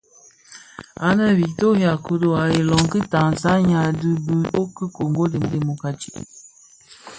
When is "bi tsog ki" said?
4.25-4.83